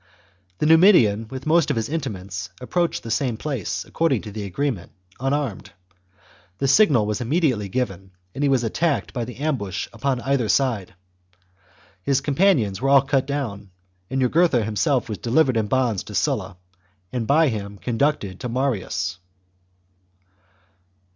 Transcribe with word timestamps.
The 0.57 0.65
Nu 0.65 0.77
midian, 0.79 1.27
with 1.27 1.45
most 1.45 1.69
of 1.69 1.75
his 1.75 1.87
intimates, 1.87 2.49
approached 2.59 3.03
the 3.03 3.11
same 3.11 3.37
place, 3.37 3.85
according 3.85 4.23
to 4.23 4.31
the 4.31 4.45
agreement, 4.45 4.93
unarmed. 5.19 5.73
The 6.57 6.67
signal 6.67 7.05
was 7.05 7.21
immediately 7.21 7.69
given, 7.69 8.09
and 8.33 8.43
he 8.43 8.49
was 8.49 8.63
attacked 8.63 9.13
by 9.13 9.25
the 9.25 9.35
ambush 9.35 9.87
upon 9.93 10.19
every 10.27 10.49
side. 10.49 10.95
His 12.01 12.19
companions 12.19 12.81
were 12.81 12.89
all 12.89 13.03
cut 13.03 13.27
down; 13.27 13.69
Jugurtha 14.11 14.63
him.self 14.63 15.07
was 15.07 15.19
delivered 15.19 15.55
in 15.55 15.67
bonds 15.67 16.01
to 16.05 16.15
Sulla, 16.15 16.57
and 17.13 17.27
by 17.27 17.49
him 17.49 17.77
conducted 17.77 18.39
to 18.39 18.49
Marius. 18.49 19.19